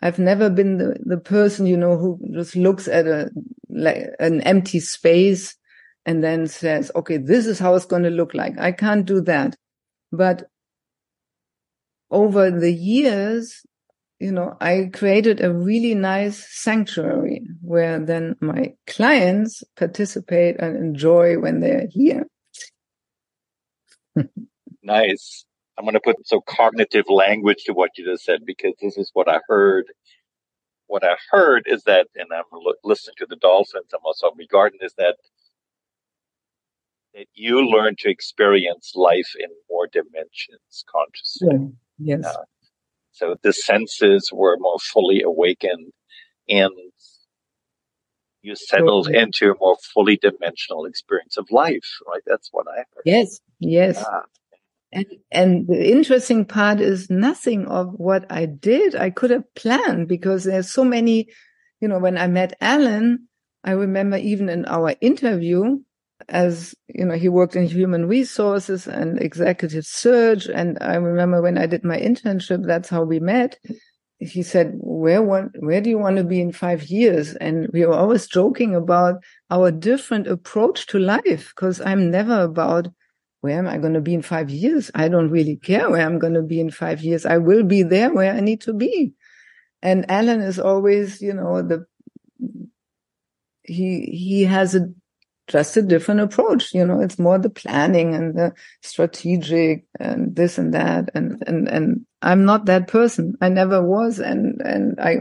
[0.00, 3.30] I've never been the, the person, you know, who just looks at a,
[3.68, 5.56] like an empty space
[6.04, 8.58] and then says, okay, this is how it's going to look like.
[8.58, 9.56] I can't do that.
[10.10, 10.48] But
[12.10, 13.64] over the years,
[14.18, 21.38] you know, I created a really nice sanctuary where then my clients participate and enjoy
[21.38, 22.26] when they're here.
[24.82, 25.44] Nice.
[25.78, 29.10] I'm going to put some cognitive language to what you just said because this is
[29.14, 29.86] what I heard.
[30.86, 32.44] What I heard is that, and I'm
[32.84, 35.16] listening to the dolphins, I'm also regarding is that
[37.14, 41.72] that you learn to experience life in more dimensions consciously.
[41.98, 42.16] Yeah.
[42.16, 42.24] Yes.
[42.24, 42.42] Uh,
[43.12, 45.92] so the senses were more fully awakened
[46.48, 46.72] and
[48.42, 52.22] you settled into a more fully dimensional experience of life, right?
[52.26, 53.02] That's what I heard.
[53.04, 54.04] Yes, yes.
[54.92, 60.08] And, and the interesting part is nothing of what I did I could have planned
[60.08, 61.28] because there's so many,
[61.80, 63.28] you know, when I met Alan,
[63.64, 65.78] I remember even in our interview,
[66.28, 70.46] as you know, he worked in human resources and executive search.
[70.46, 73.58] And I remember when I did my internship, that's how we met.
[74.24, 77.34] He said, where want, where do you want to be in five years?
[77.34, 79.16] And we were always joking about
[79.50, 82.88] our different approach to life because I'm never about
[83.40, 84.90] where am I going to be in five years?
[84.94, 87.26] I don't really care where I'm going to be in five years.
[87.26, 89.14] I will be there where I need to be.
[89.82, 91.84] And Alan is always, you know, the,
[93.64, 94.86] he, he has a,
[95.48, 96.72] just a different approach.
[96.72, 101.10] You know, it's more the planning and the strategic and this and that.
[101.14, 103.36] And, and, and I'm not that person.
[103.40, 104.18] I never was.
[104.18, 105.16] And, and I,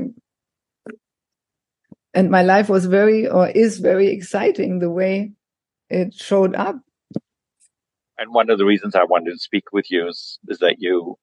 [2.14, 5.34] and my life was very or is very exciting the way
[5.90, 6.78] it showed up
[8.22, 11.18] and one of the reasons I wanted to speak with you is, is that you,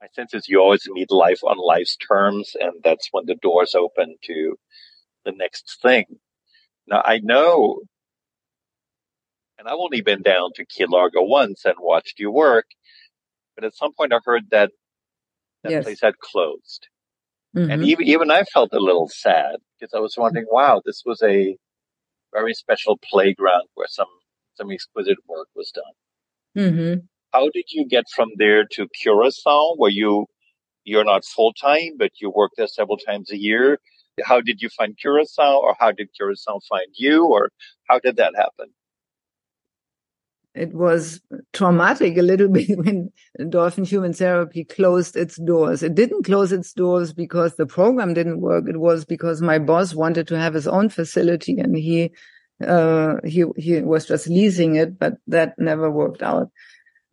[0.00, 3.74] my sense is you always meet life on life's terms, and that's when the doors
[3.74, 4.56] open to
[5.24, 6.04] the next thing.
[6.86, 7.80] Now I know,
[9.58, 12.66] and I've only been down to Key Largo once and watched you work,
[13.54, 14.70] but at some point I heard that
[15.62, 15.84] that yes.
[15.84, 16.88] place had closed.
[17.56, 17.70] Mm-hmm.
[17.70, 21.22] And even, even I felt a little sad because I was wondering, wow, this was
[21.22, 21.56] a
[22.32, 24.08] very special playground where some
[24.54, 26.64] some exquisite work was done.
[26.64, 27.00] Mm-hmm.
[27.32, 30.26] How did you get from there to Curacao, where you
[30.84, 33.78] you're not full time, but you work there several times a year?
[34.24, 37.50] How did you find Curacao, or how did Curacao find you, or
[37.88, 38.72] how did that happen?
[40.54, 41.20] It was
[41.52, 43.10] traumatic a little bit when
[43.48, 45.82] Dolphin Human Therapy closed its doors.
[45.82, 48.68] It didn't close its doors because the program didn't work.
[48.68, 52.12] It was because my boss wanted to have his own facility and he
[52.64, 56.50] uh, he he was just leasing it, but that never worked out.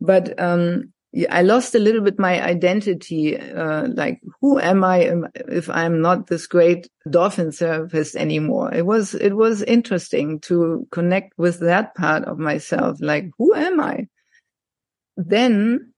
[0.00, 0.91] But um,
[1.30, 3.38] I lost a little bit my identity.
[3.38, 5.12] Uh, like, who am I
[5.48, 8.72] if I'm not this great dolphin therapist anymore?
[8.72, 12.96] It was, it was interesting to connect with that part of myself.
[13.00, 14.08] Like, who am I?
[15.16, 15.92] Then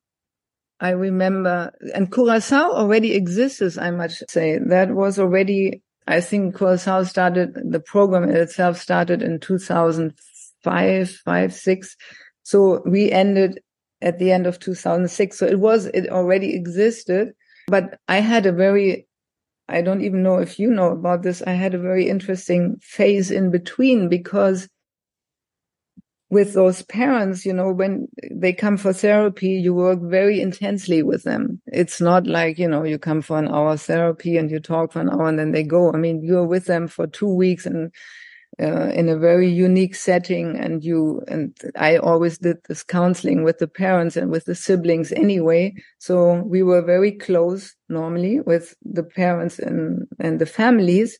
[0.81, 4.59] I remember, and Curacao already exists, I must say.
[4.59, 11.97] That was already, I think Curacao started, the program itself started in 2005, five, six.
[12.43, 13.61] So we ended
[14.05, 15.37] at the end of 2006.
[15.37, 17.33] So it was, it already existed,
[17.67, 19.09] but I had a very,
[19.69, 21.43] I don't even know if you know about this.
[21.43, 24.69] I had a very interesting phase in between because
[26.29, 31.23] with those parents, you know, when they come for therapy, you work very intensely with
[31.23, 31.63] them.
[31.67, 35.01] It's not like, you know, you come for an hour therapy and you talk for
[35.01, 35.93] an hour and then they go.
[35.93, 37.91] I mean, you're with them for two weeks and
[38.61, 43.59] uh, in a very unique setting and you and i always did this counseling with
[43.59, 49.03] the parents and with the siblings anyway so we were very close normally with the
[49.03, 51.19] parents and and the families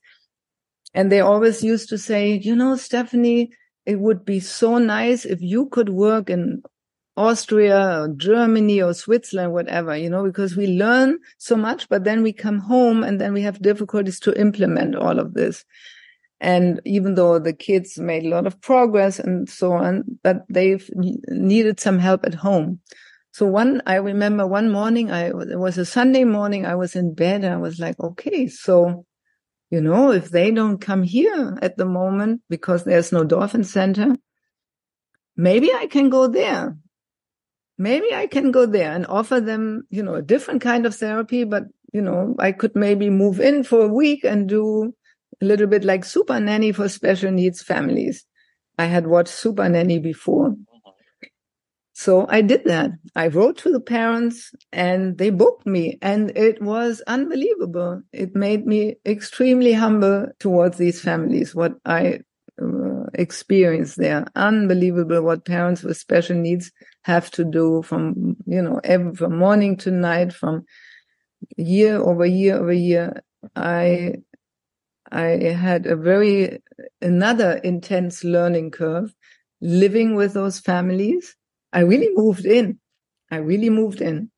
[0.95, 3.49] and they always used to say you know Stefanie
[3.87, 6.63] it would be so nice if you could work in
[7.17, 12.23] Austria or Germany or Switzerland, whatever, you know, because we learn so much, but then
[12.23, 15.65] we come home and then we have difficulties to implement all of this.
[16.41, 20.89] And even though the kids made a lot of progress and so on, but they've
[20.95, 22.81] needed some help at home.
[23.33, 27.15] So one, I remember one morning, I, it was a Sunday morning, I was in
[27.15, 29.07] bed and I was like, okay, so,
[29.71, 34.15] you know, if they don't come here at the moment because there's no dolphin center,
[35.37, 36.77] maybe I can go there.
[37.77, 41.43] Maybe I can go there and offer them, you know, a different kind of therapy,
[41.43, 44.95] but, you know, I could maybe move in for a week and do
[45.41, 48.25] a little bit like Super Nanny for special needs families.
[48.79, 50.55] I had watched Super Nanny before.
[51.97, 52.91] So I did that.
[53.15, 58.03] I wrote to the parents and they booked me and it was unbelievable.
[58.13, 62.21] It made me extremely humble towards these families, what I
[62.61, 64.27] uh, experienced there.
[64.35, 69.77] Unbelievable what parents with special needs have to do from, you know, every, from morning
[69.79, 70.65] to night, from
[71.57, 73.23] year over year over year.
[73.55, 74.15] I
[75.15, 76.61] I had a very,
[77.01, 79.15] another intense learning curve
[79.61, 81.37] living with those families.
[81.73, 82.81] I really moved in.
[83.31, 84.31] I really moved in.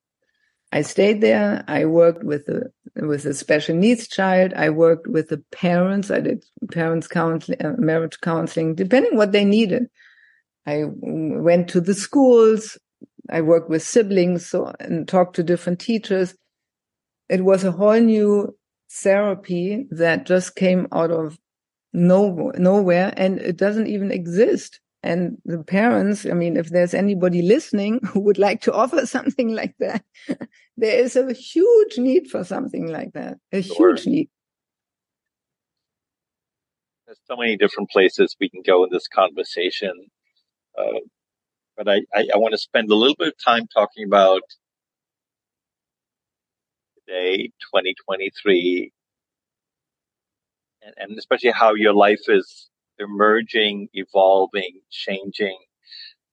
[0.72, 1.64] I stayed there.
[1.66, 4.52] I worked with the with a special needs child.
[4.54, 6.10] I worked with the parents.
[6.10, 9.86] I did parents counseling, uh, marriage counseling, depending what they needed.
[10.66, 12.76] I went to the schools.
[13.30, 16.34] I worked with siblings so, and talked to different teachers.
[17.30, 18.54] It was a whole new
[19.02, 21.38] therapy that just came out of
[21.92, 24.80] no, nowhere and it doesn't even exist.
[25.02, 29.54] And the parents, I mean, if there's anybody listening who would like to offer something
[29.54, 30.04] like that,
[30.76, 33.94] there is a huge need for something like that, a sure.
[33.94, 34.28] huge need.
[37.06, 39.92] There's so many different places we can go in this conversation.
[40.76, 41.00] Uh,
[41.76, 44.42] but I, I, I want to spend a little bit of time talking about
[47.06, 48.92] today, 2023,
[50.82, 55.58] and, and especially how your life is emerging, evolving, changing.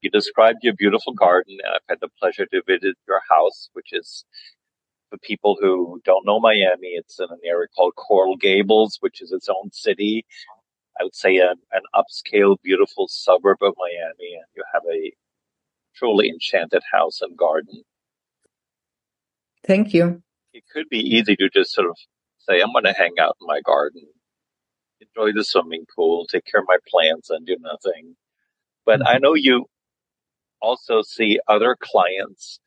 [0.01, 3.89] You described your beautiful garden, and I've had the pleasure to visit your house, which
[3.93, 4.25] is
[5.09, 6.89] for people who don't know Miami.
[6.89, 10.25] It's in an area called Coral Gables, which is its own city.
[10.99, 15.13] I would say an, an upscale, beautiful suburb of Miami, and you have a
[15.95, 17.83] truly enchanted house and garden.
[19.65, 20.21] Thank you
[20.53, 21.97] it could be easy to just sort of
[22.37, 24.03] say, I'm going to hang out in my garden,
[25.01, 28.15] enjoy the swimming pool, take care of my plants and do nothing.
[28.85, 29.15] But mm-hmm.
[29.15, 29.65] I know you
[30.61, 32.59] also see other clients.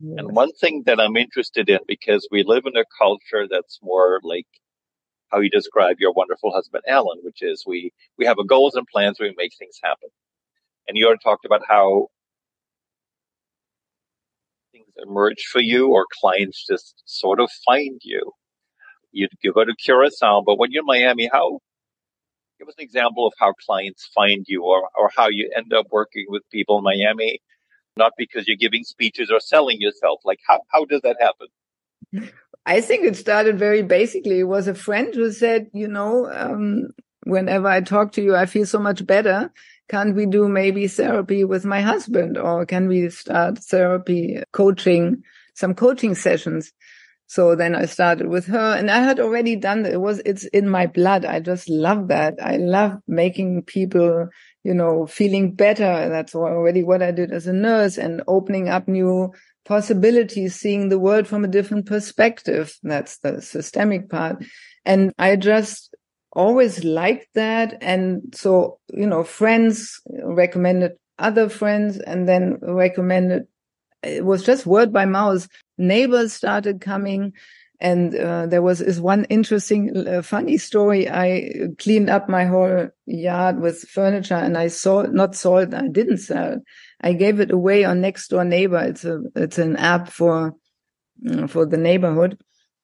[0.00, 0.18] Yes.
[0.18, 4.20] And one thing that I'm interested in, because we live in a culture that's more
[4.22, 4.46] like
[5.28, 8.86] how you describe your wonderful husband, Alan, which is we, we have a goals and
[8.86, 10.08] plans, we make things happen.
[10.88, 12.08] And you already talked about how
[15.02, 18.32] emerge for you or clients just sort of find you.
[19.12, 21.60] You, you go to Curacao, but when you're in Miami, how,
[22.58, 25.86] give us an example of how clients find you or, or how you end up
[25.90, 27.40] working with people in Miami,
[27.96, 30.20] not because you're giving speeches or selling yourself.
[30.24, 31.48] Like how, how does that happen?
[32.66, 34.40] I think it started very basically.
[34.40, 36.90] It was a friend who said, you know, um,
[37.24, 39.52] whenever I talk to you, I feel so much better
[39.90, 45.22] can't we do maybe therapy with my husband or can we start therapy coaching
[45.54, 46.72] some coaching sessions?
[47.26, 50.00] So then i started with her and i had already done it.
[50.00, 51.24] Was it's in my blood.
[51.24, 52.34] I just love that.
[52.40, 54.28] I love making people
[54.62, 56.08] you know feeling better.
[56.08, 59.32] That's already what i did as a nurse and opening up new
[59.64, 62.76] possibilities, seeing the world from a different perspective.
[62.82, 64.44] That's the systemic part.
[64.84, 65.94] And I just
[66.32, 67.78] always liked that.
[67.80, 73.46] And so, you know, friends recommended other friends and then recommended,
[74.02, 75.48] it was just word by mouth.
[75.78, 77.32] Neighbors started coming.
[77.82, 81.08] And uh, there was is one interesting, uh, funny story.
[81.08, 85.72] I cleaned up my whole yard with furniture, and I sold not sold.
[85.72, 86.58] I didn't sell.
[87.00, 88.80] I gave it away on Next Door Neighbor.
[88.80, 90.54] It's a it's an app for
[91.26, 92.38] uh, for the neighborhood,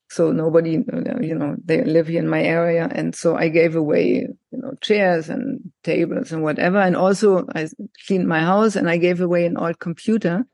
[0.09, 0.73] so nobody
[1.21, 4.73] you know they live here in my area, and so I gave away you know
[4.81, 7.69] chairs and tables and whatever, and also I
[8.07, 10.47] cleaned my house and I gave away an old computer.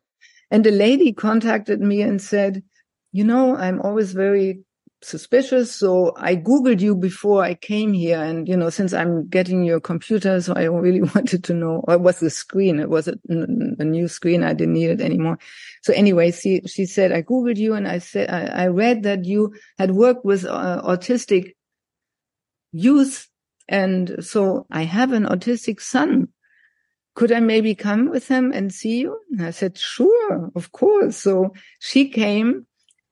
[0.50, 2.62] And a lady contacted me and said
[3.12, 4.64] you know, I'm always very
[5.04, 5.74] suspicious.
[5.74, 8.22] So I Googled you before I came here.
[8.22, 11.98] And, you know, since I'm getting your computer, so I really wanted to know, or
[11.98, 12.78] was the screen?
[12.78, 14.42] It was a, a, new screen.
[14.42, 15.38] I didn't need it anymore.
[15.82, 19.24] So anyway, she, she said, I Googled you and I said, I, I read that
[19.24, 21.52] you had worked with uh, autistic
[22.72, 23.28] youth.
[23.68, 26.28] And so I have an autistic son.
[27.14, 29.18] Could I maybe come with him and see you?
[29.32, 31.16] And I said, sure, of course.
[31.16, 32.66] So she came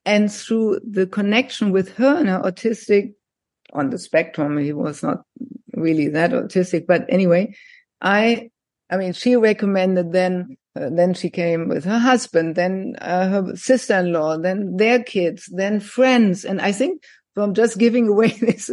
[0.05, 3.13] and through the connection with her and her autistic
[3.73, 5.23] on the spectrum, he was not
[5.73, 7.55] really that autistic, but anyway,
[8.01, 8.49] I,
[8.89, 13.55] I mean, she recommended then, uh, then she came with her husband, then uh, her
[13.55, 16.43] sister-in-law, then their kids, then friends.
[16.43, 17.03] And I think
[17.35, 18.71] from just giving away this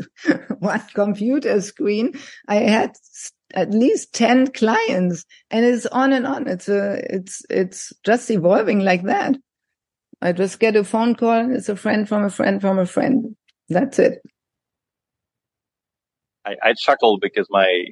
[0.59, 2.19] one computer screen,
[2.49, 2.97] I had
[3.55, 6.49] at least 10 clients and it's on and on.
[6.49, 9.37] It's a, it's, it's just evolving like that.
[10.21, 11.55] I just get a phone call.
[11.55, 13.37] It's a friend from a friend from a friend.
[13.69, 14.21] That's it.
[16.45, 17.85] I, I chuckle because my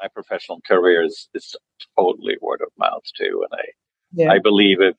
[0.00, 1.56] my professional career is, is
[1.98, 3.64] totally word of mouth too, and I
[4.12, 4.32] yeah.
[4.32, 4.94] I believe if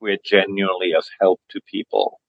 [0.00, 2.20] we're genuinely of help to people,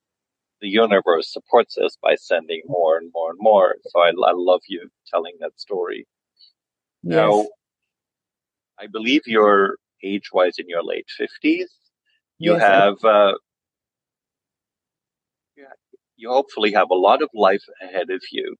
[0.62, 3.76] the universe supports us by sending more and more and more.
[3.88, 6.08] So I, I love you telling that story.
[7.04, 7.16] Yes.
[7.16, 7.46] Now,
[8.80, 11.70] I believe you're age wise in your late fifties.
[12.40, 13.34] You yes, have, uh,
[16.18, 18.56] you hopefully have a lot of life ahead of you.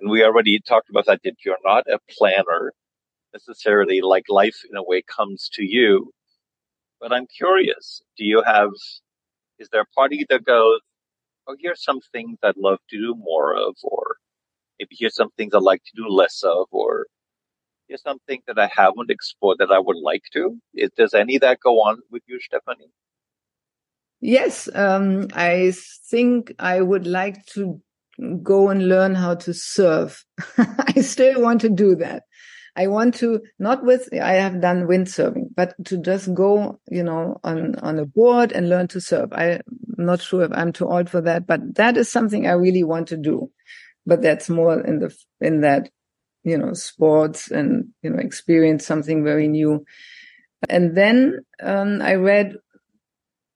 [0.00, 2.72] And we already talked about that, that you're not a planner
[3.32, 6.12] necessarily, like life in a way comes to you.
[7.00, 8.70] But I'm curious, do you have,
[9.58, 10.80] is there a party that goes,
[11.46, 14.16] oh, here's some things I'd love to do more of, or
[14.78, 17.06] maybe here's some things I'd like to do less of, or
[17.88, 20.58] here's something that I haven't explored that I would like to?
[20.74, 22.90] Is, does any of that go on with you, Stefanie?
[24.20, 25.72] Yes, um, I
[26.10, 27.80] think I would like to
[28.42, 30.24] go and learn how to surf.
[30.58, 32.24] I still want to do that.
[32.76, 37.40] I want to not with I have done windsurfing, but to just go, you know,
[37.44, 39.30] on on a board and learn to surf.
[39.32, 39.60] I'm
[39.96, 43.08] not sure if I'm too old for that, but that is something I really want
[43.08, 43.50] to do.
[44.06, 45.90] But that's more in the in that,
[46.44, 49.84] you know, sports and you know, experience something very new.
[50.68, 52.56] And then um, I read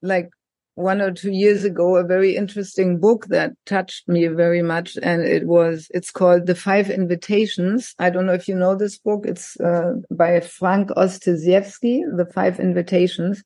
[0.03, 0.31] like
[0.75, 5.23] one or two years ago a very interesting book that touched me very much and
[5.23, 7.95] it was it's called the five invitations.
[7.99, 9.25] I don't know if you know this book.
[9.27, 13.45] It's uh, by Frank Ostaseski the five invitations.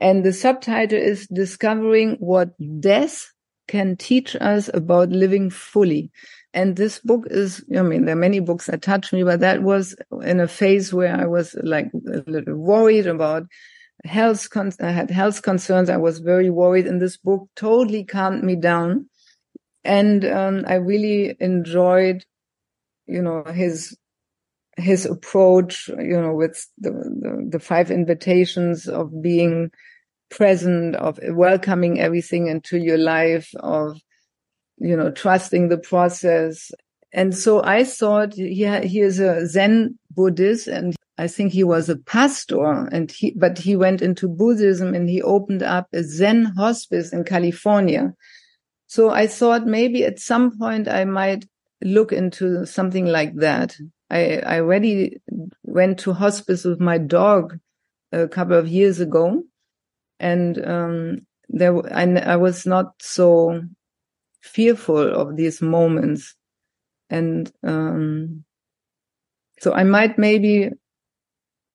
[0.00, 2.50] And the subtitle is discovering what
[2.80, 3.30] death
[3.68, 6.10] can teach us about living fully.
[6.54, 9.62] And this book is i mean there are many books that touch me but that
[9.62, 13.42] was in a phase where i was like a little worried about
[14.04, 15.90] health con- I had health concerns.
[15.90, 19.08] I was very worried, and this book totally calmed me down.
[19.84, 22.24] And um, I really enjoyed,
[23.06, 23.96] you know, his
[24.76, 29.70] his approach, you know, with the, the, the five invitations of being
[30.28, 33.98] present, of welcoming everything into your life, of
[34.78, 36.70] you know, trusting the process.
[37.12, 41.88] And so I thought he, he is a Zen Buddhist and I think he was
[41.88, 46.44] a pastor and he, but he went into Buddhism and he opened up a Zen
[46.44, 48.12] hospice in California.
[48.86, 51.46] So I thought maybe at some point I might
[51.82, 53.76] look into something like that.
[54.10, 55.20] I, I already
[55.62, 57.58] went to hospice with my dog
[58.12, 59.42] a couple of years ago
[60.20, 63.62] and, um, there, I, I was not so
[64.42, 66.34] fearful of these moments.
[67.08, 68.44] And, um,
[69.60, 70.70] so I might maybe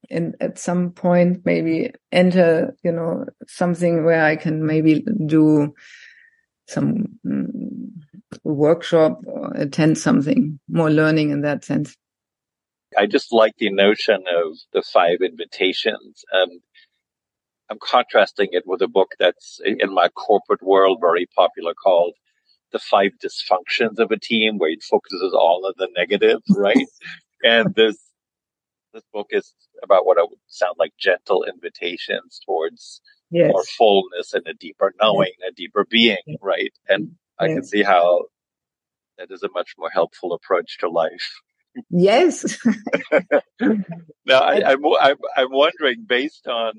[0.10, 5.74] in, at some point maybe enter, you know, something where I can maybe do
[6.68, 7.92] some mm,
[8.44, 11.96] workshop or attend something more learning in that sense.
[12.98, 16.24] I just like the notion of the five invitations.
[16.34, 16.50] Um,
[17.70, 22.14] I'm contrasting it with a book that's in my corporate world very popular called
[22.74, 26.88] The Five Dysfunctions of a Team, where it focuses all on the negative, right?
[27.44, 27.98] and this
[28.94, 33.52] this book is about what I would sound like gentle invitations towards yes.
[33.52, 35.50] more fullness and a deeper knowing, yes.
[35.52, 36.74] a deeper being, right?
[36.88, 37.56] And I yes.
[37.56, 38.26] can see how
[39.18, 41.42] that is a much more helpful approach to life.
[41.90, 42.58] Yes.
[44.26, 46.74] now, I, I'm, I'm, I'm wondering, based on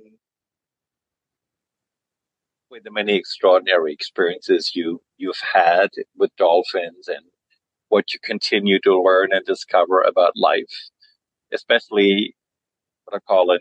[2.72, 7.24] with the many extraordinary experiences you you've had with dolphins and
[7.88, 10.88] what you continue to learn and discover about life,
[11.52, 12.34] especially
[13.04, 13.58] what I call an,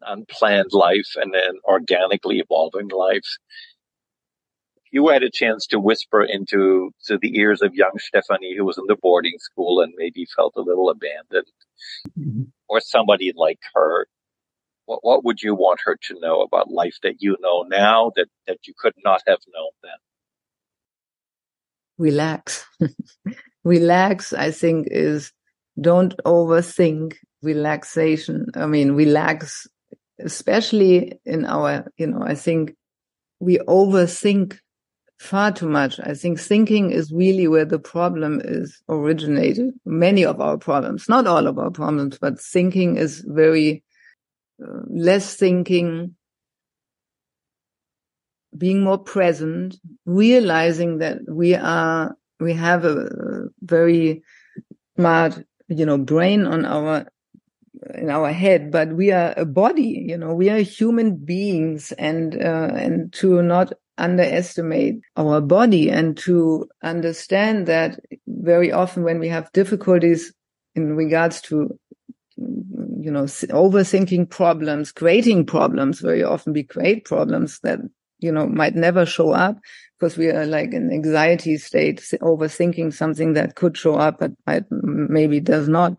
[0.00, 3.38] an unplanned life and an organically evolving life.
[4.76, 8.64] If you had a chance to whisper into to the ears of young Stefanie who
[8.64, 11.52] was in the boarding school and maybe felt a little abandoned,
[12.18, 12.42] mm-hmm.
[12.68, 14.06] or somebody like her,
[14.86, 18.26] what, what would you want her to know about life that you know now that,
[18.46, 19.92] that you could not have known then?
[21.96, 22.66] Relax.
[23.64, 25.32] relax, I think, is
[25.80, 28.46] don't overthink relaxation.
[28.54, 29.66] I mean, relax,
[30.20, 32.74] especially in our, you know, I think
[33.40, 34.58] we overthink
[35.18, 36.00] far too much.
[36.00, 39.72] I think thinking is really where the problem is originated.
[39.84, 43.82] Many of our problems, not all of our problems, but thinking is very
[44.62, 46.14] uh, less thinking,
[48.56, 54.22] being more present, realizing that we are, we have a very
[54.96, 57.06] smart, you know, brain on our,
[57.94, 62.40] in our head, but we are a body, you know, we are human beings and,
[62.40, 69.28] uh, and to not underestimate our body and to understand that very often when we
[69.28, 70.32] have difficulties
[70.74, 71.78] in regards to
[72.36, 77.78] you know, overthinking problems, creating problems very often we create problems that,
[78.18, 79.58] you know, might never show up
[79.98, 84.64] because we are like in anxiety state, overthinking something that could show up, but might,
[84.70, 85.96] maybe does not.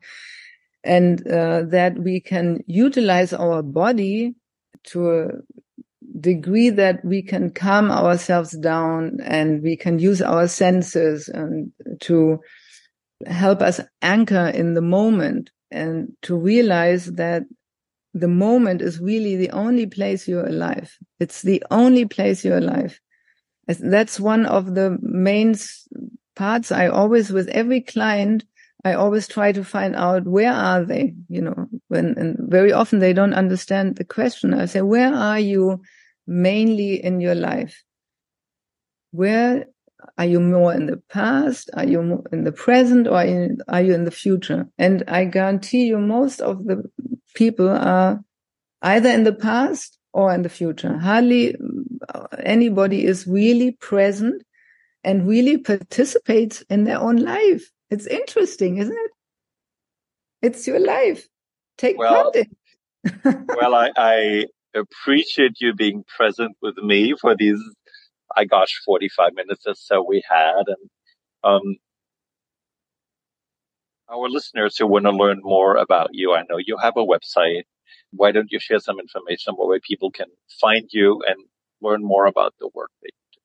[0.84, 4.36] And uh, that we can utilize our body
[4.88, 5.28] to a
[6.20, 12.40] degree that we can calm ourselves down and we can use our senses and to
[13.26, 17.44] help us anchor in the moment and to realize that
[18.16, 20.98] the moment is really the only place you're alive.
[21.20, 23.00] It's the only place you're alive.
[23.68, 25.56] That's one of the main
[26.36, 28.46] parts I always, with every client,
[28.86, 33.00] I always try to find out where are they, you know, when, and very often
[33.00, 34.54] they don't understand the question.
[34.54, 35.82] I say, where are you
[36.26, 37.84] mainly in your life?
[39.12, 39.66] Where
[40.18, 41.70] are you more in the past?
[41.74, 44.70] Are you in the present or are you in the future?
[44.78, 46.84] And I guarantee you most of the
[47.36, 48.22] people are
[48.82, 50.98] either in the past or in the future.
[50.98, 51.56] Hardly
[52.14, 54.44] uh, anybody is really present
[55.04, 57.72] and really participates in their own life.
[57.90, 59.12] It's interesting, isn't it?
[60.42, 61.28] It's your life.
[61.78, 63.46] Take well, part in.
[63.56, 67.62] well, I, I appreciate you being present with me for these
[68.36, 70.64] I gosh, 45 minutes or so we had.
[70.68, 70.90] And
[71.44, 71.76] um,
[74.10, 77.64] our listeners who want to learn more about you, I know you have a website.
[78.12, 80.28] Why don't you share some information about where people can
[80.60, 81.38] find you and
[81.82, 83.40] learn more about the work that you do?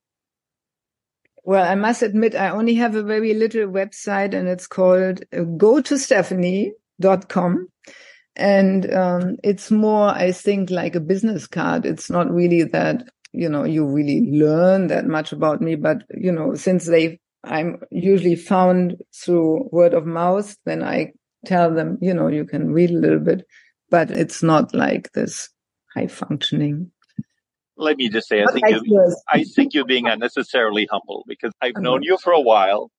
[1.45, 5.43] Well, I must admit, I only have a very little website and it's called uh,
[5.43, 7.69] go to stefanie.com.
[8.37, 11.85] And um, it's more, I think, like a business card.
[11.85, 15.77] It's not really that you know, you really learn that much about me.
[15.77, 21.13] But, you know, since they, I'm usually found through word of mouth, then I
[21.47, 23.47] tell them, you know, you can read a little bit,
[23.89, 25.49] but it's not like this
[25.95, 26.91] high functioning.
[27.77, 31.71] Let me just say, I think, you, I think you're being unnecessarily humble because I've
[31.77, 31.83] uh-huh.
[31.83, 32.91] known you for a while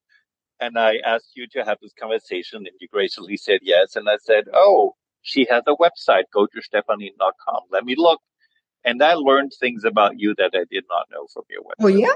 [0.59, 3.95] and I asked you to have this conversation and you graciously said yes.
[3.95, 6.23] And I said, Oh, she has a website.
[6.33, 7.61] Go to stefanie.com.
[7.71, 8.21] Let me look
[8.83, 11.81] and I learned things about you that I did not know from your website.
[11.81, 12.15] Oh yeah.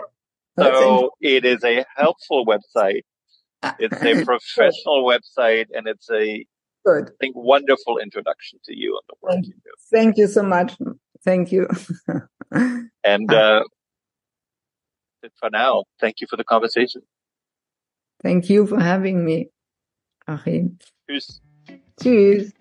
[0.58, 3.02] That's so it is a helpful website.
[3.80, 6.46] It's a professional website, and it's a
[6.86, 9.72] good, I think, wonderful introduction to you and the work Thank you do.
[9.92, 10.78] Thank you so much.
[11.24, 11.68] Thank you.
[13.04, 13.64] and uh,
[15.40, 17.02] for now, thank you for the conversation.
[18.22, 19.50] Thank you for having me,
[20.28, 20.78] Achim.
[21.10, 21.42] Cheers.
[22.02, 22.52] Cheers.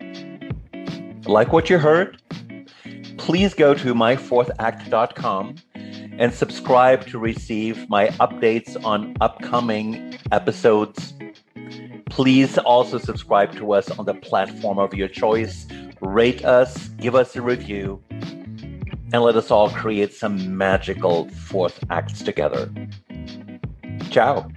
[1.27, 2.21] Like what you heard?
[3.25, 5.55] please go to myfourthact.com
[6.17, 11.13] and subscribe to receive my updates on upcoming episodes.
[12.09, 15.67] Please also subscribe to us on the platform of your choice
[16.01, 22.21] rate us, give us a review, and let us all create some magical fourth acts
[22.21, 22.71] together.
[24.09, 24.49] Ciao.